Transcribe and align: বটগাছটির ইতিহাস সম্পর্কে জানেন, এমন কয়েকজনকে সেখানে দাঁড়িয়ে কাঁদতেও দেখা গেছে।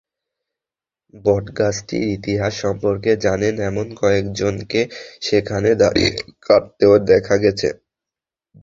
বটগাছটির 1.23 2.05
ইতিহাস 2.17 2.53
সম্পর্কে 2.63 3.11
জানেন, 3.25 3.53
এমন 3.69 3.87
কয়েকজনকে 4.01 4.81
সেখানে 5.21 5.69
দাঁড়িয়ে 5.81 6.11
কাঁদতেও 6.45 6.93
দেখা 7.11 7.35
গেছে। 7.43 7.67